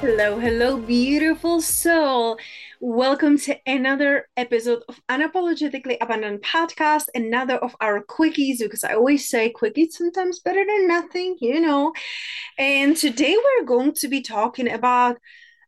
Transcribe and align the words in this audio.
Hello, 0.00 0.38
hello, 0.38 0.76
beautiful 0.76 1.60
soul. 1.60 2.38
Welcome 2.78 3.36
to 3.38 3.56
another 3.66 4.28
episode 4.36 4.84
of 4.88 5.00
Unapologetically 5.08 5.96
Abundant 6.00 6.42
Podcast, 6.42 7.06
another 7.16 7.56
of 7.56 7.74
our 7.80 8.04
quickies, 8.04 8.60
because 8.60 8.84
I 8.84 8.94
always 8.94 9.28
say 9.28 9.52
quickies 9.52 9.94
sometimes 9.94 10.38
better 10.38 10.64
than 10.64 10.86
nothing, 10.86 11.36
you 11.40 11.60
know. 11.60 11.94
And 12.56 12.96
today 12.96 13.36
we're 13.36 13.66
going 13.66 13.92
to 13.94 14.06
be 14.06 14.20
talking 14.20 14.70
about 14.70 15.18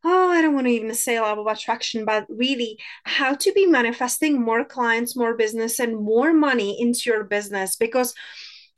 oh, 0.05 0.31
I 0.31 0.41
don't 0.41 0.55
want 0.55 0.69
to 0.69 0.73
even 0.73 0.95
say 0.95 1.17
a 1.17 1.23
lot 1.23 1.37
of 1.37 1.47
attraction, 1.47 2.05
but 2.05 2.25
really 2.29 2.79
how 3.05 3.35
to 3.35 3.53
be 3.53 3.67
manifesting 3.67 4.41
more 4.41 4.65
clients, 4.65 5.17
more 5.17 5.37
business, 5.37 5.79
and 5.79 5.97
more 5.97 6.33
money 6.33 6.81
into 6.81 7.11
your 7.11 7.25
business 7.25 7.77
because 7.77 8.15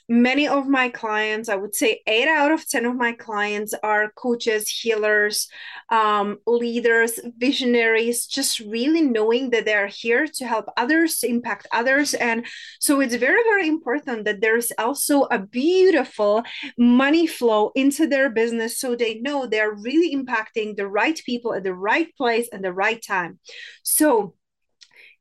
many 0.08 0.46
of 0.48 0.68
my 0.68 0.88
clients 0.88 1.48
i 1.48 1.54
would 1.54 1.74
say 1.74 2.00
eight 2.06 2.28
out 2.28 2.52
of 2.52 2.68
ten 2.68 2.84
of 2.84 2.96
my 2.96 3.12
clients 3.12 3.74
are 3.82 4.12
coaches 4.16 4.68
healers 4.68 5.48
um, 5.92 6.38
leaders 6.46 7.20
visionaries 7.36 8.26
just 8.26 8.60
really 8.60 9.02
knowing 9.02 9.50
that 9.50 9.66
they're 9.66 9.86
here 9.86 10.26
to 10.26 10.46
help 10.46 10.66
others 10.76 11.18
to 11.18 11.28
impact 11.28 11.66
others. 11.72 12.14
And 12.14 12.46
so 12.80 13.00
it's 13.00 13.14
very 13.14 13.42
very 13.44 13.68
important 13.68 14.24
that 14.24 14.40
there's 14.40 14.72
also 14.78 15.24
a 15.24 15.38
beautiful 15.38 16.42
money 16.78 17.26
flow 17.26 17.72
into 17.74 18.06
their 18.06 18.30
business 18.30 18.78
so 18.78 18.96
they 18.96 19.20
know 19.20 19.46
they're 19.46 19.74
really 19.74 20.14
impacting 20.16 20.76
the 20.76 20.88
right 20.88 21.20
people 21.26 21.54
at 21.54 21.64
the 21.64 21.74
right 21.74 22.14
place 22.16 22.48
and 22.52 22.64
the 22.64 22.72
right 22.72 23.02
time. 23.06 23.38
So 23.82 24.34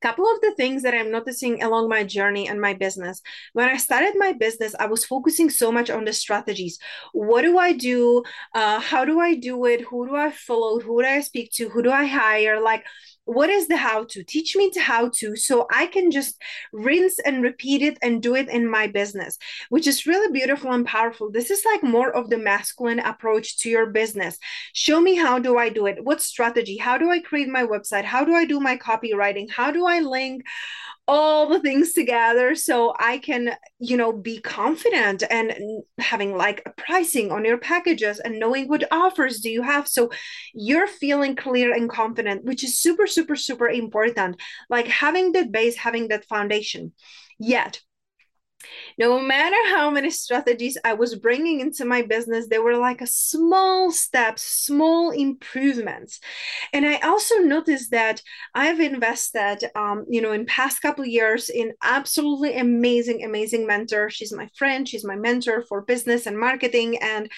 couple 0.01 0.25
of 0.25 0.41
the 0.41 0.53
things 0.55 0.83
that 0.83 0.93
i'm 0.93 1.11
noticing 1.11 1.61
along 1.63 1.87
my 1.89 2.03
journey 2.03 2.47
and 2.47 2.59
my 2.59 2.73
business. 2.73 3.21
When 3.53 3.69
i 3.69 3.77
started 3.77 4.13
my 4.17 4.33
business 4.33 4.75
i 4.79 4.85
was 4.85 5.05
focusing 5.05 5.49
so 5.49 5.71
much 5.71 5.89
on 5.89 6.05
the 6.05 6.13
strategies. 6.13 6.79
What 7.13 7.41
do 7.43 7.57
i 7.57 7.73
do? 7.73 8.23
Uh, 8.53 8.79
how 8.79 9.05
do 9.05 9.19
i 9.19 9.35
do 9.35 9.65
it? 9.65 9.81
Who 9.81 10.07
do 10.07 10.15
i 10.15 10.31
follow? 10.31 10.79
Who 10.79 11.01
do 11.01 11.07
i 11.07 11.21
speak 11.21 11.51
to? 11.53 11.69
Who 11.69 11.81
do 11.83 11.91
i 11.91 12.05
hire? 12.05 12.59
Like 12.61 12.83
what 13.25 13.49
is 13.49 13.67
the 13.67 13.77
how 13.77 14.03
to? 14.05 14.23
Teach 14.23 14.55
me 14.55 14.71
the 14.73 14.81
how 14.81 15.09
to 15.15 15.35
so 15.35 15.67
i 15.71 15.85
can 15.85 16.11
just 16.11 16.35
rinse 16.73 17.19
and 17.19 17.43
repeat 17.43 17.81
it 17.81 17.97
and 18.01 18.21
do 18.21 18.35
it 18.35 18.49
in 18.49 18.69
my 18.69 18.87
business 18.87 19.37
which 19.69 19.87
is 19.87 20.05
really 20.05 20.31
beautiful 20.31 20.71
and 20.71 20.85
powerful. 20.85 21.31
This 21.31 21.51
is 21.51 21.63
like 21.65 21.83
more 21.83 22.11
of 22.11 22.29
the 22.29 22.37
masculine 22.37 22.99
approach 22.99 23.57
to 23.59 23.69
your 23.69 23.85
business. 23.85 24.37
Show 24.73 24.99
me 25.01 25.15
how 25.15 25.39
do 25.39 25.57
i 25.57 25.69
do 25.69 25.85
it? 25.85 26.03
What 26.03 26.21
strategy? 26.21 26.77
How 26.77 26.97
do 26.97 27.09
i 27.09 27.19
create 27.19 27.47
my 27.47 27.65
website? 27.65 28.03
How 28.03 28.25
do 28.25 28.33
i 28.33 28.45
do 28.45 28.59
my 28.59 28.77
copywriting? 28.77 29.49
How 29.49 29.71
do 29.71 29.85
i 29.85 29.99
link 29.99 30.43
all 31.07 31.47
the 31.49 31.59
things 31.59 31.93
together 31.93 32.55
so 32.55 32.93
I 32.97 33.17
can, 33.17 33.55
you 33.79 33.97
know, 33.97 34.13
be 34.13 34.39
confident 34.39 35.23
and 35.29 35.53
having 35.99 36.37
like 36.37 36.61
a 36.65 36.71
pricing 36.71 37.31
on 37.31 37.43
your 37.43 37.57
packages 37.57 38.19
and 38.19 38.39
knowing 38.39 38.67
what 38.67 38.83
offers 38.91 39.39
do 39.39 39.49
you 39.49 39.61
have. 39.61 39.87
So 39.87 40.11
you're 40.53 40.87
feeling 40.87 41.35
clear 41.35 41.73
and 41.73 41.89
confident, 41.89 42.45
which 42.45 42.63
is 42.63 42.79
super, 42.79 43.07
super, 43.07 43.35
super 43.35 43.67
important. 43.67 44.39
Like 44.69 44.87
having 44.87 45.31
that 45.33 45.51
base, 45.51 45.75
having 45.75 46.07
that 46.09 46.25
foundation. 46.25 46.93
Yet, 47.39 47.81
no 48.97 49.19
matter 49.19 49.55
how 49.69 49.89
many 49.89 50.09
strategies 50.09 50.77
I 50.83 50.93
was 50.93 51.15
bringing 51.15 51.59
into 51.59 51.85
my 51.85 52.01
business, 52.01 52.47
they 52.47 52.59
were 52.59 52.77
like 52.77 53.01
a 53.01 53.07
small 53.07 53.91
steps, 53.91 54.41
small 54.41 55.11
improvements. 55.11 56.19
And 56.73 56.85
I 56.85 56.99
also 56.99 57.35
noticed 57.39 57.91
that 57.91 58.21
I've 58.53 58.79
invested, 58.79 59.69
um, 59.75 60.05
you 60.09 60.21
know, 60.21 60.31
in 60.31 60.45
past 60.45 60.81
couple 60.81 61.05
years 61.05 61.49
in 61.49 61.73
absolutely 61.83 62.57
amazing, 62.57 63.23
amazing 63.23 63.67
mentor. 63.67 64.09
She's 64.09 64.33
my 64.33 64.49
friend. 64.57 64.87
She's 64.87 65.05
my 65.05 65.15
mentor 65.15 65.63
for 65.67 65.81
business 65.81 66.25
and 66.25 66.37
marketing. 66.37 66.97
And 67.01 67.29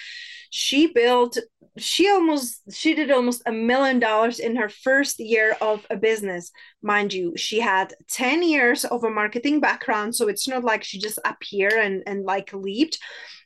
she 0.50 0.85
built 0.88 1.38
she 1.78 2.07
almost 2.07 2.62
she 2.72 2.94
did 2.94 3.09
almost 3.09 3.41
a 3.47 3.51
million 3.51 4.00
dollars 4.00 4.38
in 4.39 4.56
her 4.56 4.69
first 4.69 5.19
year 5.19 5.57
of 5.62 5.85
a 5.89 5.97
business 5.97 6.51
mind 6.83 7.13
you 7.13 7.35
she 7.38 7.59
had 7.59 7.94
10 8.09 8.44
years 8.44 8.85
of 8.85 9.03
a 9.03 9.09
marketing 9.09 9.59
background 9.59 10.16
so 10.16 10.27
it's 10.27 10.47
not 10.47 10.63
like 10.63 10.83
she 10.83 10.99
just 10.99 11.19
appeared 11.25 11.73
and 11.73 12.03
and 12.05 12.25
like 12.25 12.53
leaped. 12.53 12.99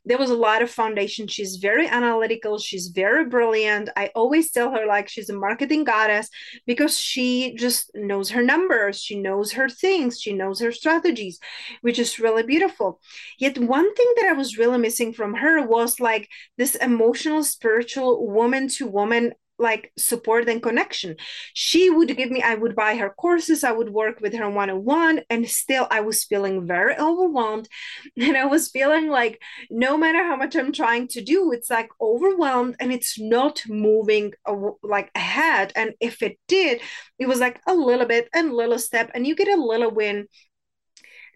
There 0.05 0.17
was 0.17 0.29
a 0.29 0.35
lot 0.35 0.61
of 0.61 0.71
foundation. 0.71 1.27
She's 1.27 1.57
very 1.57 1.85
analytical. 1.85 2.59
She's 2.59 2.87
very 2.87 3.25
brilliant. 3.25 3.89
I 3.97 4.09
always 4.15 4.51
tell 4.51 4.71
her 4.71 4.85
like 4.85 5.09
she's 5.09 5.29
a 5.29 5.35
marketing 5.35 5.83
goddess 5.83 6.29
because 6.65 6.97
she 6.97 7.55
just 7.55 7.91
knows 7.93 8.29
her 8.29 8.41
numbers. 8.41 9.01
She 9.01 9.19
knows 9.19 9.51
her 9.51 9.67
things. 9.67 10.21
She 10.21 10.31
knows 10.31 10.61
her 10.61 10.71
strategies 10.71 11.39
which 11.81 11.99
is 11.99 12.19
really 12.19 12.43
beautiful. 12.43 12.99
Yet 13.39 13.57
one 13.57 13.93
thing 13.93 14.13
that 14.17 14.27
i 14.27 14.33
was 14.33 14.57
really 14.57 14.77
missing 14.77 15.13
from 15.13 15.33
her 15.35 15.65
was 15.65 15.99
like 15.99 16.29
this 16.57 16.75
emotional 16.75 17.43
spiritual 17.43 18.27
woman 18.27 18.67
to 18.69 18.87
woman 18.87 19.33
like 19.59 19.91
support 19.97 20.47
and 20.47 20.61
connection. 20.61 21.15
She 21.53 21.89
would 21.89 22.15
give 22.15 22.29
me, 22.31 22.41
I 22.41 22.55
would 22.55 22.75
buy 22.75 22.95
her 22.95 23.09
courses, 23.09 23.63
I 23.63 23.71
would 23.71 23.89
work 23.89 24.19
with 24.21 24.33
her 24.33 24.49
one 24.49 24.69
on 24.69 24.83
one, 24.83 25.21
and 25.29 25.47
still 25.47 25.87
I 25.89 26.01
was 26.01 26.23
feeling 26.23 26.67
very 26.67 26.95
overwhelmed. 26.97 27.67
And 28.17 28.35
I 28.35 28.45
was 28.45 28.69
feeling 28.69 29.07
like 29.07 29.41
no 29.69 29.97
matter 29.97 30.23
how 30.23 30.35
much 30.35 30.55
I'm 30.55 30.71
trying 30.71 31.07
to 31.09 31.21
do, 31.21 31.51
it's 31.51 31.69
like 31.69 31.89
overwhelmed 32.01 32.75
and 32.79 32.91
it's 32.91 33.19
not 33.19 33.63
moving 33.67 34.33
like 34.83 35.09
ahead. 35.15 35.71
And 35.75 35.93
if 35.99 36.21
it 36.21 36.37
did, 36.47 36.81
it 37.19 37.27
was 37.27 37.39
like 37.39 37.61
a 37.67 37.73
little 37.73 38.05
bit 38.05 38.27
and 38.33 38.53
little 38.53 38.79
step, 38.79 39.11
and 39.13 39.25
you 39.25 39.35
get 39.35 39.47
a 39.47 39.61
little 39.61 39.91
win 39.91 40.27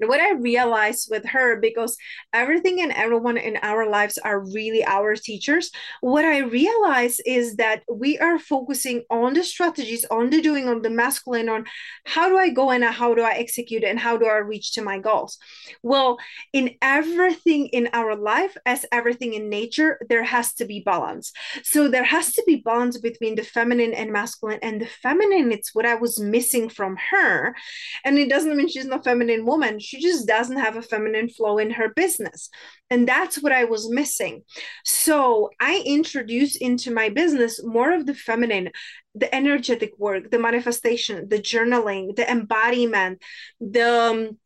and 0.02 0.10
what 0.10 0.20
I 0.20 0.32
realized 0.34 1.10
with 1.12 1.26
her, 1.26 1.60
because 1.60 1.96
everything 2.34 2.82
and 2.82 2.92
everyone 2.92 3.38
in 3.38 3.58
our 3.62 3.88
lives 3.88 4.18
are 4.18 4.40
really 4.40 4.84
our 4.84 5.16
teachers, 5.16 5.70
what 6.02 6.26
I 6.26 6.40
realized 6.40 7.22
is 7.26 7.58
that 7.58 7.84
we 7.88 8.18
are 8.18 8.40
focusing 8.40 9.04
on 9.12 9.34
the 9.34 9.44
strategies, 9.44 10.06
on 10.10 10.32
the 10.32 10.42
doing, 10.42 10.68
on 10.68 10.82
the 10.82 10.90
masculine, 10.90 11.50
on 11.50 11.66
how 12.06 12.30
do 12.30 12.38
I 12.38 12.50
go 12.50 12.72
and 12.72 12.84
how 12.84 13.14
do 13.14 13.22
I 13.22 13.34
execute 13.34 13.84
and 13.84 14.00
how 14.00 14.18
do 14.18 14.26
I 14.26 14.38
reach 14.38 14.74
to 14.74 14.82
my 14.82 14.98
goals. 14.98 15.38
Well, 15.84 16.18
in 16.52 16.76
everything 16.82 17.68
in 17.68 17.90
our 17.94 18.16
life, 18.16 18.58
as 18.66 18.86
everything 18.92 19.36
in 19.36 19.50
nature, 19.50 20.00
there 20.10 20.24
has 20.24 20.54
to 20.56 20.66
be 20.66 20.80
balance. 20.80 21.32
So 21.62 21.88
there 21.88 22.04
has 22.04 22.34
to 22.34 22.44
be 22.48 22.56
balance 22.56 22.98
between 22.98 23.36
the 23.36 23.44
feminine 23.44 23.94
and 23.94 24.12
masculine. 24.12 24.60
And 24.64 24.82
the 24.82 24.88
feminine, 24.88 25.52
it's 25.52 25.76
what 25.76 25.86
I 25.86 25.96
was 25.96 26.20
missing 26.20 26.70
from 26.70 26.98
her. 27.12 27.56
And 28.04 28.18
it 28.18 28.30
doesn't 28.30 28.58
mean 28.58 28.68
she's 28.68 28.86
not 28.86 29.02
a 29.02 29.04
feminine 29.04 29.46
woman 29.46 29.80
she 29.92 30.00
just 30.02 30.26
doesn't 30.26 30.58
have 30.58 30.78
a 30.78 30.82
feminine 30.82 31.28
flow 31.28 31.58
in 31.58 31.72
her 31.72 31.90
business. 31.94 32.50
And 32.90 33.08
that's 33.08 33.42
what 33.42 33.52
i 33.52 33.66
was 33.66 33.90
missing. 33.90 34.44
So 34.86 35.50
i 35.60 35.84
introduced 35.86 36.58
into 36.62 36.92
my 36.92 37.10
business 37.10 37.62
more 37.64 37.92
of 37.92 38.06
the 38.06 38.16
feminine 38.16 38.70
the 39.14 39.34
energetic 39.36 39.92
work 39.98 40.32
the 40.32 40.40
manifestation 40.40 41.28
the 41.28 41.40
journaling 41.52 42.16
the 42.16 42.30
embodiment 42.32 43.22
the 43.60 43.90
um, 44.10 44.38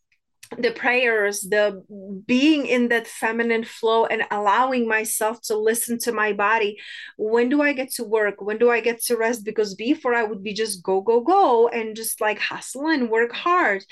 the 0.58 0.72
prayers, 0.72 1.42
the 1.42 1.84
being 2.26 2.66
in 2.66 2.90
that 2.90 3.08
feminine 3.08 3.64
flow 3.64 4.06
and 4.06 4.24
allowing 4.32 4.88
myself 4.88 5.42
to 5.44 5.58
listen 5.58 5.98
to 6.00 6.12
my 6.12 6.34
body. 6.34 6.78
When 7.18 7.50
do 7.50 7.62
I 7.62 7.74
get 7.74 7.92
to 7.94 8.04
work? 8.04 8.42
When 8.42 8.58
do 8.58 8.70
I 8.70 8.80
get 8.80 9.02
to 9.04 9.18
rest? 9.18 9.44
Because 9.44 9.76
before 9.76 10.14
I 10.14 10.24
would 10.24 10.44
be 10.44 10.54
just 10.54 10.84
go, 10.84 11.02
go, 11.02 11.22
go 11.22 11.68
and 11.70 11.96
just 11.96 12.22
like 12.22 12.40
hustle 12.40 12.88
and 12.88 13.10
work 13.10 13.34
hard. 13.34 13.84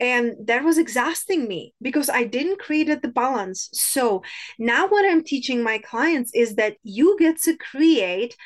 And 0.00 0.34
that 0.46 0.64
was 0.64 0.78
exhausting 0.78 1.48
me 1.48 1.74
because 1.82 2.08
I 2.08 2.24
didn't 2.24 2.60
create 2.60 2.86
the 3.02 3.08
balance. 3.08 3.68
So 3.72 4.22
now 4.58 4.86
what 4.86 5.04
I'm 5.04 5.24
teaching 5.24 5.62
my 5.62 5.78
clients 5.78 6.30
is 6.34 6.54
that 6.56 6.76
you 6.82 7.16
get 7.18 7.40
to 7.42 7.56
create 7.56 8.36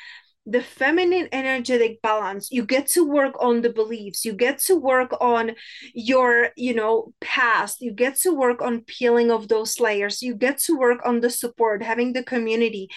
the 0.45 0.61
feminine 0.61 1.29
energetic 1.31 2.01
balance. 2.01 2.51
You 2.51 2.65
get 2.65 2.87
to 2.89 3.07
work 3.07 3.35
on 3.39 3.61
the 3.61 3.69
beliefs. 3.69 4.25
You 4.25 4.33
get 4.33 4.59
to 4.59 4.75
work 4.75 5.15
on 5.21 5.51
your 5.93 6.49
you 6.55 6.73
know 6.73 7.13
past. 7.21 7.81
You 7.81 7.91
get 7.91 8.15
to 8.21 8.31
work 8.31 8.61
on 8.61 8.81
peeling 8.81 9.31
of 9.31 9.47
those 9.47 9.79
layers. 9.79 10.21
You 10.21 10.35
get 10.35 10.57
to 10.59 10.77
work 10.77 10.99
on 11.05 11.21
the 11.21 11.29
support 11.29 11.83
having 11.83 12.13
the 12.13 12.23
community 12.23 12.89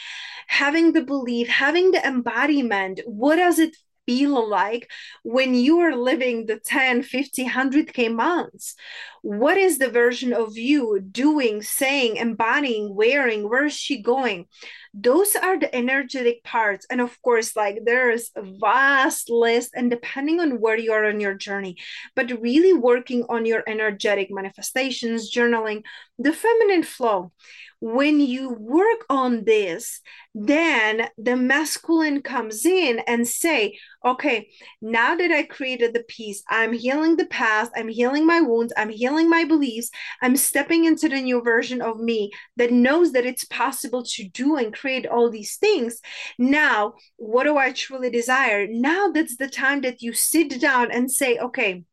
having 0.47 0.93
the 0.93 1.03
belief 1.03 1.49
having 1.49 1.91
the 1.91 2.07
embodiment. 2.07 3.01
What 3.07 3.37
does 3.37 3.59
it 3.59 3.77
feel 4.07 4.49
like 4.49 4.91
when 5.23 5.55
you 5.55 5.81
are 5.81 5.97
living 5.97 6.47
the 6.47 6.59
10 6.59 7.03
50 7.03 7.47
100k 7.47 8.15
months? 8.15 8.75
What 9.23 9.57
is 9.57 9.79
the 9.79 9.89
version 9.89 10.35
of 10.35 10.57
you 10.57 11.01
doing 11.01 11.63
saying 11.63 12.17
embodying 12.17 12.95
wearing? 12.95 13.49
Where 13.49 13.65
is 13.65 13.73
she 13.73 14.03
going? 14.03 14.47
Those 14.93 15.35
are 15.35 15.59
the 15.59 15.75
energetic 15.75 16.45
parts. 16.45 16.87
And 16.91 17.01
of 17.01 17.21
course 17.23 17.57
like 17.57 17.81
there's 17.85 18.31
a 18.37 18.43
vast 18.61 19.31
list 19.31 19.71
and 19.75 19.91
depending 19.91 20.41
on 20.41 20.61
where 20.61 20.77
you 20.77 20.93
are 20.93 21.07
on 21.07 21.21
your 21.21 21.35
journey 21.35 21.77
but 22.15 22.41
really 22.41 22.73
working 22.73 23.25
on 23.29 23.47
your 23.47 23.63
energetic 23.67 24.29
manifestations 24.31 25.33
journaling 25.33 25.83
the 26.19 26.33
feminine 26.33 26.83
flow 26.83 27.33
when 27.81 28.21
you 28.21 28.51
work 28.51 29.05
on 29.09 29.45
this 29.45 30.01
then 30.35 31.09
the 31.17 31.37
masculine 31.37 32.21
comes 32.21 32.65
in 32.67 33.01
and 33.07 33.27
say 33.27 33.79
okay 34.05 34.49
now 34.81 35.15
that 35.15 35.31
i 35.31 35.43
created 35.43 35.95
the 35.95 36.05
peace 36.09 36.43
i'm 36.49 36.73
healing 36.73 37.17
the 37.17 37.27
past 37.27 37.71
i'm 37.77 37.89
healing 37.89 38.27
my 38.27 38.41
wounds 38.41 38.73
i'm 38.77 38.89
healing 38.89 39.29
my 39.31 39.45
beliefs 39.45 39.91
i'm 40.23 40.37
stepping 40.37 40.85
into 40.85 41.09
the 41.09 41.21
new 41.21 41.41
version 41.43 41.81
of 41.81 42.01
me 42.01 42.31
that 42.57 42.71
knows 42.71 43.13
that 43.13 43.27
it's 43.27 43.45
possible 43.45 44.05
to 44.05 44.29
do 44.29 44.57
and 44.57 44.75
create 44.75 45.07
all 45.07 45.31
these 45.31 45.57
things. 45.57 46.01
Now 46.39 46.95
what 47.17 47.45
do 47.45 47.57
i 47.57 47.73
truly 47.73 48.11
desire? 48.11 48.67
Now 48.69 49.09
that's 49.09 49.37
the 49.37 49.49
time 49.49 49.81
that 49.83 50.03
you 50.03 50.13
sit 50.13 50.61
down 50.61 50.91
and 50.91 51.11
say 51.11 51.39
okay 51.39 51.85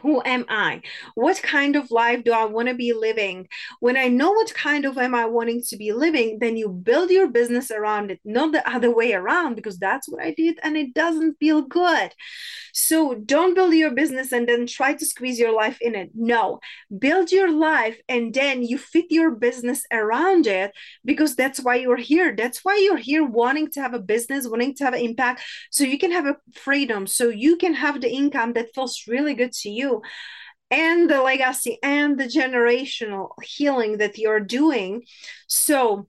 who 0.00 0.22
am 0.24 0.44
i? 0.48 0.82
What 1.14 1.42
kind 1.42 1.76
of 1.76 1.90
life 1.90 2.24
do 2.24 2.32
i 2.32 2.44
want 2.44 2.68
to 2.68 2.74
be 2.74 2.92
living? 2.92 3.48
When 3.80 3.96
i 3.96 4.08
know 4.08 4.32
what 4.32 4.54
kind 4.54 4.84
of 4.84 4.98
am 4.98 5.14
i 5.14 5.24
wanting 5.26 5.62
to 5.68 5.76
be 5.76 5.92
living 5.92 6.38
then 6.40 6.56
you 6.56 6.68
build 6.68 7.10
your 7.10 7.28
business 7.28 7.70
around 7.70 8.10
it 8.10 8.20
not 8.24 8.52
the 8.52 8.68
other 8.68 8.94
way 8.94 9.12
around 9.12 9.54
because 9.54 9.78
that's 9.78 10.08
what 10.08 10.22
i 10.22 10.32
did 10.32 10.58
and 10.62 10.76
it 10.76 10.94
doesn't 10.94 11.38
feel 11.38 11.62
good. 11.62 12.12
So 12.72 13.14
don't 13.14 13.54
build 13.54 13.74
your 13.74 13.90
business 13.90 14.32
and 14.32 14.48
then 14.48 14.66
try 14.66 14.94
to 14.94 15.06
squeeze 15.06 15.38
your 15.38 15.54
life 15.54 15.78
in 15.80 15.94
it. 15.94 16.10
No 16.14 16.60
build 16.98 17.32
your 17.32 17.50
life 17.50 17.98
and 18.08 18.32
then 18.32 18.62
you 18.62 18.78
fit 18.78 19.06
your 19.10 19.30
business 19.30 19.84
around 19.92 20.46
it 20.46 20.72
because 21.04 21.34
that's 21.34 21.60
why 21.60 21.76
you're 21.76 21.96
here. 21.96 22.34
That's 22.36 22.64
why 22.64 22.76
you're 22.82 22.96
here 22.96 23.24
wanting 23.24 23.70
to 23.72 23.80
have 23.80 23.94
a 23.94 23.98
business 23.98 24.48
wanting 24.48 24.74
to 24.76 24.84
have 24.84 24.94
an 24.94 25.00
impact 25.00 25.42
so 25.70 25.84
you 25.84 25.98
can 25.98 26.12
have 26.12 26.26
a 26.26 26.36
freedom 26.52 27.06
so 27.06 27.28
you 27.28 27.56
can 27.56 27.74
have 27.74 28.00
the 28.00 28.10
income 28.10 28.52
that 28.54 28.74
feels 28.74 29.04
really 29.06 29.34
good 29.34 29.52
to 29.52 29.68
you 29.68 29.85
you 29.86 30.02
and 30.70 31.08
the 31.08 31.22
legacy 31.22 31.78
and 31.82 32.18
the 32.18 32.24
generational 32.24 33.28
healing 33.42 33.98
that 33.98 34.18
you're 34.18 34.40
doing. 34.40 35.02
So 35.46 36.08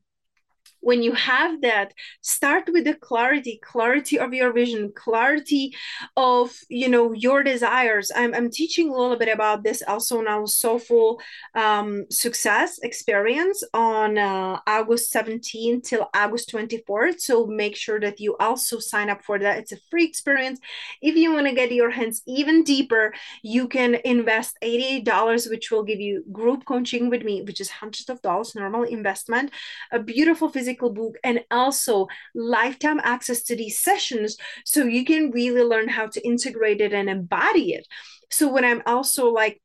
when 0.82 1.04
you 1.04 1.12
have 1.14 1.62
that 1.62 1.94
start 2.22 2.70
with 2.72 2.86
the 2.86 2.94
clarity 2.94 3.60
clarity 3.64 4.18
of 4.20 4.34
your 4.34 4.54
vision 4.54 4.92
clarity 4.96 5.74
of 6.16 6.56
you 6.70 6.88
know 6.88 7.12
your 7.12 7.44
desires. 7.44 8.12
I'm, 8.16 8.34
I'm 8.34 8.50
teaching 8.50 8.90
a 8.90 8.96
little 8.96 9.18
bit 9.18 9.28
about 9.28 9.64
this 9.64 9.82
also 9.88 10.22
now 10.22 10.46
soulful 10.46 11.20
um, 11.56 12.06
success 12.10 12.80
experience 12.80 13.64
on 13.74 14.18
uh, 14.18 14.60
august 14.68 15.12
17 15.12 15.82
till 15.82 16.10
august 16.16 16.52
24th 16.52 17.20
so 17.20 17.46
make 17.46 17.76
sure 17.76 18.00
that 18.00 18.20
you 18.20 18.38
also 18.40 18.80
sign 18.80 19.10
up 19.10 19.24
for 19.24 19.40
that. 19.40 19.58
It's 19.58 19.72
a 19.72 19.78
free 19.90 20.06
experience. 20.06 20.60
If 21.02 21.16
you 21.16 21.34
want 21.34 21.48
to 21.48 21.54
get 21.54 21.72
your 21.72 21.92
hands 21.92 22.22
even 22.28 22.64
deeper 22.64 23.14
you 23.42 23.68
can 23.68 23.96
invest 24.06 24.58
$88 24.64 25.50
which 25.50 25.72
will 25.72 25.84
give 25.84 26.00
you 26.00 26.24
group 26.32 26.66
coaching 26.66 27.10
with 27.10 27.24
me 27.24 27.42
which 27.42 27.60
is 27.60 27.70
hundreds 27.70 28.10
of 28.10 28.22
dollars 28.22 28.56
normal 28.56 28.84
investment. 28.84 29.52
A 29.92 30.00
beautiful 30.00 30.50
physical 30.50 30.67
physical 30.68 30.90
book 30.92 31.16
and 31.24 31.40
also 31.50 32.08
lifetime 32.36 33.00
access 33.04 33.42
to 33.44 33.56
these 33.56 33.80
sessions 33.80 34.38
so 34.66 34.84
you 34.84 35.06
can 35.06 35.32
really 35.32 35.64
learn 35.64 35.88
how 35.88 36.08
to 36.08 36.26
integrate 36.26 36.82
it 36.82 36.94
and 36.94 37.10
embody 37.10 37.74
it. 37.74 37.88
So 38.30 38.52
when 38.52 38.66
I'm 38.66 38.82
also 38.86 39.30
like 39.30 39.62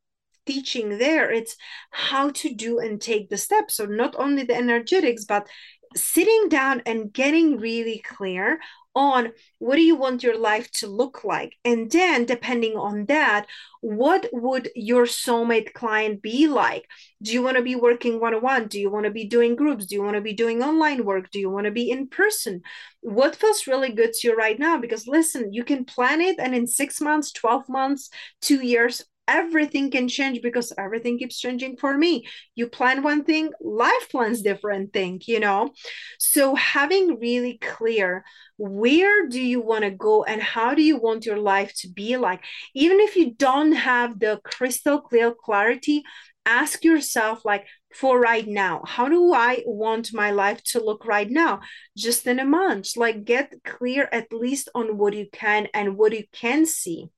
teaching 0.46 0.98
there, 0.98 1.30
it's 1.30 1.56
how 1.90 2.30
to 2.30 2.54
do 2.54 2.78
and 2.78 3.00
take 3.00 3.28
the 3.28 3.36
steps. 3.36 3.74
So 3.74 3.86
not 3.86 4.14
only 4.16 4.44
the 4.44 4.54
energetics, 4.56 5.24
but 5.24 5.48
sitting 5.96 6.48
down 6.48 6.82
and 6.86 7.12
getting 7.12 7.58
really 7.58 8.02
clear 8.04 8.60
on 8.94 9.32
what 9.58 9.76
do 9.76 9.82
you 9.82 9.96
want 9.96 10.22
your 10.22 10.38
life 10.38 10.70
to 10.72 10.86
look 10.86 11.24
like? 11.24 11.56
And 11.64 11.90
then 11.90 12.24
depending 12.24 12.76
on 12.76 13.06
that 13.06 13.46
what 13.82 14.28
would 14.32 14.70
your 14.76 15.06
soulmate 15.06 15.72
client 15.72 16.22
be 16.22 16.46
like? 16.46 16.86
Do 17.20 17.32
you 17.32 17.42
want 17.42 17.56
to 17.56 17.64
be 17.64 17.74
working 17.74 18.20
one-on-one? 18.20 18.68
Do 18.68 18.80
you 18.80 18.88
want 18.88 19.06
to 19.06 19.10
be 19.10 19.24
doing 19.24 19.56
groups? 19.56 19.86
Do 19.86 19.96
you 19.96 20.04
want 20.04 20.14
to 20.14 20.20
be 20.20 20.34
doing 20.34 20.62
online 20.62 21.04
work? 21.04 21.32
Do 21.32 21.40
you 21.40 21.50
want 21.50 21.64
to 21.64 21.72
be 21.72 21.90
in 21.90 22.06
person? 22.06 22.62
What 23.00 23.34
feels 23.34 23.66
really 23.66 23.90
good 23.90 24.12
to 24.12 24.28
you 24.28 24.36
right 24.36 24.56
now? 24.56 24.78
Because 24.78 25.08
listen 25.08 25.52
you 25.52 25.64
can 25.64 25.84
plan 25.84 26.20
it 26.20 26.38
and 26.38 26.54
in 26.54 26.68
six 26.68 27.00
months 27.00 27.32
12 27.32 27.68
months 27.68 28.08
two 28.40 28.64
years 28.64 29.02
everything 29.28 29.90
can 29.90 30.08
change 30.08 30.42
because 30.42 30.72
everything 30.76 31.18
keeps 31.18 31.38
changing 31.38 31.76
for 31.76 31.96
me. 31.96 32.26
You 32.54 32.68
plan 32.68 33.02
one 33.02 33.24
thing 33.24 33.50
life 33.60 34.08
plans 34.10 34.42
different 34.42 34.92
thing 34.92 35.20
you 35.26 35.40
know? 35.40 35.70
So 36.18 36.54
having 36.54 37.18
really 37.20 37.58
clear 37.58 38.24
where 38.56 39.28
do 39.28 39.40
you 39.40 39.60
want 39.60 39.84
to 39.84 39.90
go 39.90 40.24
and 40.24 40.40
how 40.40 40.74
do 40.74 40.82
you 40.82 40.96
want 40.96 41.26
your 41.26 41.38
life 41.38 41.72
to 41.78 41.88
be 41.88 42.16
like? 42.16 42.44
Even 42.74 43.00
if 43.00 43.16
you 43.16 43.34
don't 43.34 43.72
have 43.72 44.18
the 44.18 44.40
crystal 44.44 45.00
clear 45.00 45.32
clarity 45.32 46.02
ask 46.44 46.82
yourself 46.82 47.44
like 47.44 47.64
for 47.94 48.18
right 48.18 48.48
now 48.48 48.82
how 48.84 49.08
do 49.08 49.32
i 49.32 49.62
want 49.64 50.12
my 50.12 50.32
life 50.32 50.60
to 50.64 50.82
look 50.82 51.04
right 51.06 51.30
now? 51.30 51.60
Just 51.96 52.26
in 52.26 52.40
a 52.40 52.44
month 52.44 52.96
like 52.96 53.24
get 53.24 53.54
clear 53.64 54.08
at 54.10 54.32
least 54.32 54.68
on 54.74 54.98
what 54.98 55.14
you 55.14 55.28
can 55.32 55.68
and 55.72 55.96
what 55.96 56.12
you 56.12 56.24
can 56.32 56.66
see 56.66 57.10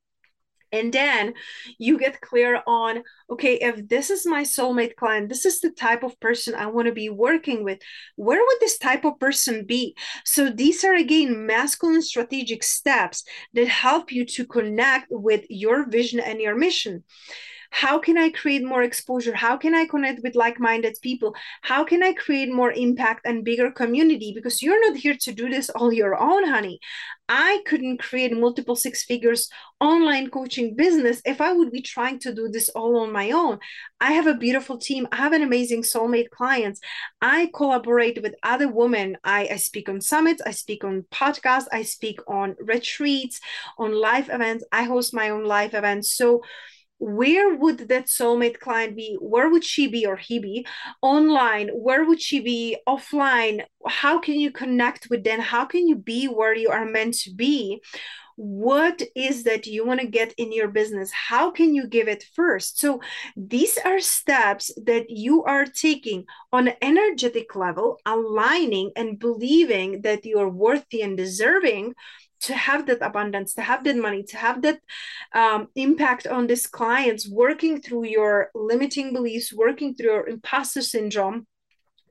and 0.74 0.92
then 0.92 1.34
you 1.78 1.98
get 1.98 2.20
clear 2.20 2.60
on 2.66 3.02
okay, 3.30 3.54
if 3.54 3.88
this 3.88 4.10
is 4.10 4.26
my 4.26 4.42
soulmate 4.42 4.96
client, 4.96 5.28
this 5.28 5.46
is 5.46 5.60
the 5.60 5.70
type 5.70 6.02
of 6.02 6.18
person 6.20 6.54
I 6.54 6.66
want 6.66 6.88
to 6.88 6.92
be 6.92 7.08
working 7.08 7.64
with, 7.64 7.78
where 8.16 8.42
would 8.44 8.58
this 8.60 8.76
type 8.76 9.04
of 9.04 9.18
person 9.18 9.64
be? 9.64 9.96
So 10.24 10.50
these 10.50 10.84
are 10.84 10.94
again 10.94 11.46
masculine 11.46 12.02
strategic 12.02 12.62
steps 12.62 13.24
that 13.54 13.68
help 13.68 14.12
you 14.12 14.26
to 14.26 14.44
connect 14.44 15.06
with 15.10 15.44
your 15.48 15.88
vision 15.88 16.20
and 16.20 16.40
your 16.40 16.56
mission 16.56 17.04
how 17.74 17.98
can 17.98 18.16
i 18.16 18.30
create 18.30 18.64
more 18.64 18.84
exposure? 18.84 19.34
How 19.34 19.56
can 19.56 19.74
i 19.74 19.84
connect 19.84 20.22
with 20.22 20.36
like-minded 20.36 20.96
people? 21.02 21.34
How 21.62 21.82
can 21.82 22.04
i 22.04 22.12
create 22.12 22.52
more 22.52 22.70
impact 22.70 23.26
and 23.26 23.44
bigger 23.44 23.68
community? 23.72 24.32
Because 24.32 24.62
you're 24.62 24.80
not 24.86 24.96
here 24.96 25.16
to 25.22 25.32
do 25.32 25.48
this 25.48 25.70
all 25.70 25.92
your 25.92 26.14
own 26.16 26.44
honey. 26.46 26.78
I 27.28 27.62
couldn't 27.66 27.98
create 27.98 28.32
multiple 28.32 28.76
six 28.76 29.02
figures 29.02 29.48
online 29.80 30.30
coaching 30.30 30.76
business 30.76 31.20
if 31.24 31.40
i 31.40 31.52
would 31.52 31.72
be 31.72 31.82
trying 31.82 32.18
to 32.20 32.32
do 32.32 32.48
this 32.48 32.68
all 32.68 32.96
on 33.00 33.10
my 33.10 33.32
own. 33.32 33.58
I 34.00 34.12
have 34.12 34.28
a 34.28 34.42
beautiful 34.46 34.78
team. 34.78 35.08
I 35.10 35.16
have 35.16 35.32
an 35.32 35.42
amazing 35.42 35.82
soulmate 35.82 36.30
clients. 36.30 36.80
I 37.20 37.50
collaborate 37.52 38.22
with 38.22 38.36
other 38.44 38.68
women. 38.68 39.16
I, 39.24 39.48
I 39.50 39.56
speak 39.56 39.88
on 39.88 40.00
summits. 40.00 40.42
I 40.46 40.52
speak 40.52 40.84
on 40.84 41.06
podcasts. 41.10 41.66
I 41.72 41.82
speak 41.82 42.20
on 42.28 42.54
retreats 42.60 43.40
on 43.78 44.00
live 44.08 44.28
events. 44.28 44.62
I 44.70 44.84
host 44.84 45.12
my 45.12 45.30
own 45.30 45.44
live 45.44 45.74
events. 45.74 46.14
So 46.14 46.42
where 47.04 47.54
would 47.54 47.88
that 47.88 48.06
soulmate 48.06 48.58
client 48.60 48.96
be? 48.96 49.18
Where 49.20 49.50
would 49.50 49.62
she 49.62 49.86
be 49.88 50.06
or 50.06 50.16
he 50.16 50.38
be? 50.38 50.66
Online 51.02 51.68
where 51.68 52.04
would 52.04 52.20
she 52.20 52.40
be? 52.40 52.78
Offline 52.88 53.62
how 53.86 54.18
can 54.18 54.40
you 54.40 54.50
connect 54.50 55.10
with 55.10 55.22
them? 55.22 55.38
How 55.38 55.66
can 55.66 55.86
you 55.86 55.96
be 55.96 56.26
where 56.26 56.56
you 56.56 56.70
are 56.70 56.86
meant 56.86 57.14
to 57.24 57.30
be? 57.30 57.82
What 58.36 59.02
is 59.14 59.44
that 59.44 59.66
you 59.66 59.86
want 59.86 60.00
to 60.00 60.06
get 60.06 60.32
in 60.38 60.50
your 60.50 60.68
business? 60.68 61.12
How 61.12 61.50
can 61.50 61.74
you 61.74 61.86
give 61.86 62.08
it 62.08 62.24
first? 62.34 62.80
So 62.80 63.00
these 63.36 63.78
are 63.84 64.00
steps 64.00 64.72
that 64.84 65.10
you 65.10 65.44
are 65.44 65.66
taking 65.66 66.24
on 66.52 66.68
an 66.68 66.74
energetic 66.80 67.54
level 67.54 67.98
aligning 68.06 68.92
and 68.96 69.18
believing 69.18 70.00
that 70.02 70.24
you're 70.24 70.48
worthy 70.48 71.02
and 71.02 71.16
deserving 71.16 71.94
to 72.44 72.54
have 72.54 72.86
that 72.86 73.02
abundance, 73.02 73.54
to 73.54 73.62
have 73.62 73.84
that 73.84 73.96
money, 73.96 74.22
to 74.22 74.36
have 74.36 74.62
that 74.62 74.80
um, 75.34 75.68
impact 75.74 76.26
on 76.26 76.46
these 76.46 76.66
clients, 76.66 77.28
working 77.28 77.80
through 77.80 78.04
your 78.04 78.50
limiting 78.54 79.12
beliefs, 79.12 79.52
working 79.52 79.94
through 79.94 80.12
your 80.12 80.28
imposter 80.28 80.82
syndrome, 80.82 81.46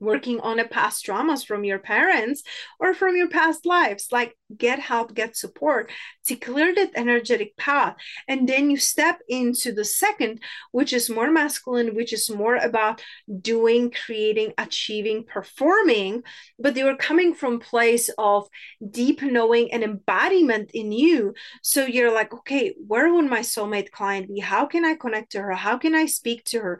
working 0.04 0.40
on 0.42 0.60
a 0.60 0.68
past 0.68 1.06
traumas 1.06 1.46
from 1.46 1.64
your 1.64 1.80
parents 1.80 2.44
or 2.80 2.94
from 2.94 3.16
your 3.16 3.30
past 3.30 3.66
lives. 3.66 4.08
Like 4.12 4.38
get 4.56 4.80
help 4.80 5.14
get 5.14 5.36
support 5.36 5.92
to 6.26 6.36
clear 6.36 6.74
that 6.76 6.92
energetic 6.96 7.56
path. 7.58 7.96
And 8.28 8.48
then 8.48 8.70
you 8.70 8.78
step 8.78 9.20
into 9.28 9.72
the 9.72 9.86
second 9.86 10.42
which 10.72 10.94
is 10.94 11.10
more 11.10 11.32
masculine 11.32 11.96
which 11.96 12.14
is 12.14 12.30
more 12.30 12.56
about 12.56 13.02
doing 13.42 13.92
creating 13.92 14.54
achieving 14.58 15.26
performing. 15.26 16.24
But 16.60 16.76
they 16.76 16.84
were 16.84 16.96
coming 16.96 17.34
from 17.34 17.60
place 17.60 18.10
of 18.18 18.48
deep 18.88 19.22
knowing 19.22 19.72
and 19.74 19.84
embodiment 19.84 20.72
in 20.74 20.92
you. 20.92 21.34
So 21.62 21.86
you're 21.86 22.14
like 22.14 22.34
okay 22.34 22.74
where 22.88 23.12
would 23.12 23.30
my 23.30 23.40
soulmate 23.40 23.92
client 23.92 24.28
be? 24.28 24.40
How 24.40 24.66
can 24.66 24.86
i 24.86 24.96
connect 24.96 25.32
to 25.32 25.42
her? 25.42 25.54
How 25.54 25.78
can 25.78 25.96
i 25.96 26.06
speak 26.06 26.44
to 26.46 26.60
her 26.60 26.80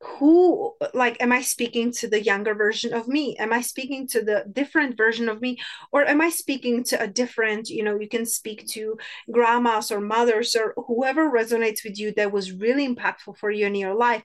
who 0.00 0.74
like 0.94 1.20
am 1.22 1.32
i 1.32 1.40
speaking 1.40 1.90
to 1.90 2.08
the 2.08 2.22
younger 2.22 2.54
version 2.54 2.92
of 2.92 3.08
me? 3.08 3.36
Am 3.38 3.52
i 3.52 3.60
speaking 3.60 4.06
to 4.08 4.22
the 4.22 4.44
different 4.52 4.96
version 4.96 5.28
of 5.28 5.40
me? 5.40 5.58
Or 5.92 6.04
am 6.04 6.20
i 6.20 6.30
speaking 6.30 6.84
to 6.84 7.00
a 7.00 7.06
different 7.06 7.68
you 7.70 7.82
know 7.82 7.98
you 7.98 8.08
can 8.08 8.26
speak 8.26 8.66
to 8.68 8.98
grandmas 9.30 9.90
or 9.90 10.00
mothers 10.00 10.54
or 10.54 10.74
whoever 10.86 11.30
resonates 11.30 11.84
with 11.84 11.98
you 11.98 12.12
that 12.16 12.32
was 12.32 12.52
really 12.52 12.86
impactful 12.86 13.36
for 13.38 13.50
you 13.50 13.66
in 13.66 13.74
your 13.74 13.94
life. 13.94 14.22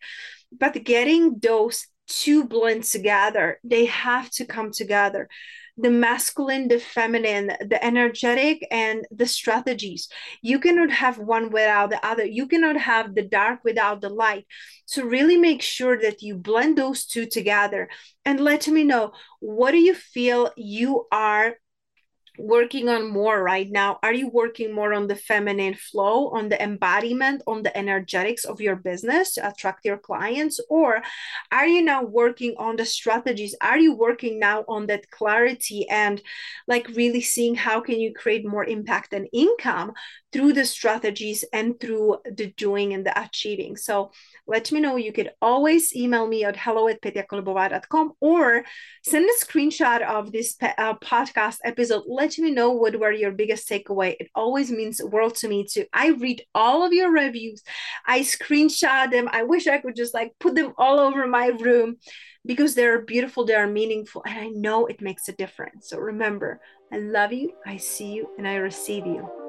But 0.51 0.83
getting 0.83 1.39
those 1.39 1.87
two 2.07 2.43
blend 2.43 2.83
together 2.83 3.59
they 3.63 3.85
have 3.85 4.29
to 4.31 4.45
come 4.45 4.71
together 4.71 5.29
the 5.77 5.89
masculine, 5.89 6.67
the 6.67 6.79
feminine, 6.79 7.53
the 7.61 7.83
energetic, 7.83 8.65
and 8.71 9.05
the 9.11 9.25
strategies. 9.25 10.07
You 10.41 10.59
cannot 10.59 10.91
have 10.91 11.17
one 11.17 11.49
without 11.49 11.89
the 11.89 12.05
other. 12.05 12.25
You 12.25 12.47
cannot 12.47 12.77
have 12.77 13.15
the 13.15 13.23
dark 13.23 13.59
without 13.63 14.01
the 14.01 14.09
light. 14.09 14.45
So, 14.85 15.03
really 15.03 15.37
make 15.37 15.61
sure 15.61 15.99
that 16.01 16.21
you 16.21 16.35
blend 16.35 16.77
those 16.77 17.05
two 17.05 17.25
together 17.25 17.89
and 18.25 18.39
let 18.39 18.67
me 18.67 18.83
know 18.83 19.13
what 19.39 19.71
do 19.71 19.77
you 19.77 19.95
feel 19.95 20.51
you 20.55 21.07
are 21.11 21.55
working 22.41 22.89
on 22.89 23.09
more 23.09 23.43
right 23.43 23.69
now? 23.69 23.99
Are 24.03 24.13
you 24.13 24.29
working 24.29 24.73
more 24.73 24.93
on 24.93 25.07
the 25.07 25.15
feminine 25.15 25.75
flow, 25.75 26.29
on 26.29 26.49
the 26.49 26.61
embodiment, 26.61 27.43
on 27.47 27.63
the 27.63 27.75
energetics 27.77 28.45
of 28.45 28.59
your 28.59 28.75
business 28.75 29.33
to 29.33 29.47
attract 29.47 29.85
your 29.85 29.97
clients? 29.97 30.59
Or 30.69 31.01
are 31.51 31.67
you 31.67 31.81
now 31.81 32.03
working 32.03 32.55
on 32.57 32.75
the 32.75 32.85
strategies? 32.85 33.55
Are 33.61 33.79
you 33.79 33.93
working 33.93 34.39
now 34.39 34.65
on 34.67 34.87
that 34.87 35.09
clarity 35.11 35.87
and 35.89 36.21
like 36.67 36.87
really 36.89 37.21
seeing 37.21 37.55
how 37.55 37.79
can 37.81 37.99
you 37.99 38.13
create 38.13 38.45
more 38.45 38.65
impact 38.65 39.13
and 39.13 39.27
income 39.31 39.93
through 40.31 40.53
the 40.53 40.65
strategies 40.65 41.43
and 41.53 41.79
through 41.79 42.17
the 42.25 42.47
doing 42.57 42.93
and 42.93 43.05
the 43.05 43.21
achieving? 43.21 43.75
So 43.75 44.11
let 44.47 44.71
me 44.71 44.79
know. 44.79 44.95
You 44.95 45.13
could 45.13 45.31
always 45.41 45.95
email 45.95 46.27
me 46.27 46.43
at 46.43 46.57
hello 46.57 46.87
at 46.87 47.01
petyakolobova.com 47.01 48.13
or 48.19 48.63
send 49.03 49.29
a 49.29 49.45
screenshot 49.45 50.01
of 50.01 50.31
this 50.31 50.57
uh, 50.61 50.95
podcast 50.95 51.57
episode 51.63 52.03
let 52.07 52.37
me 52.37 52.51
know 52.51 52.71
what 52.71 52.99
were 52.99 53.11
your 53.11 53.31
biggest 53.31 53.69
takeaway. 53.69 54.15
It 54.19 54.29
always 54.35 54.71
means 54.71 55.01
world 55.03 55.35
to 55.35 55.47
me 55.47 55.65
too. 55.65 55.85
I 55.93 56.09
read 56.09 56.43
all 56.53 56.85
of 56.85 56.93
your 56.93 57.11
reviews. 57.11 57.63
I 58.05 58.21
screenshot 58.21 59.11
them. 59.11 59.29
I 59.31 59.43
wish 59.43 59.67
I 59.67 59.79
could 59.79 59.95
just 59.95 60.13
like 60.13 60.33
put 60.39 60.55
them 60.55 60.73
all 60.77 60.99
over 60.99 61.25
my 61.27 61.47
room 61.47 61.97
because 62.45 62.75
they're 62.75 63.01
beautiful, 63.01 63.45
they 63.45 63.55
are 63.55 63.67
meaningful, 63.67 64.23
and 64.25 64.37
I 64.37 64.47
know 64.47 64.87
it 64.87 65.01
makes 65.01 65.27
a 65.29 65.33
difference. 65.33 65.89
So 65.89 65.97
remember, 65.97 66.59
I 66.91 66.97
love 66.97 67.33
you, 67.33 67.53
I 67.65 67.77
see 67.77 68.13
you, 68.13 68.29
and 68.37 68.47
I 68.47 68.55
receive 68.55 69.05
you. 69.05 69.40